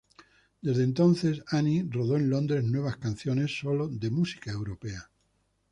[0.61, 5.11] Desde entonces, Ani rodó en Londres nuevas canciones solo de música europea.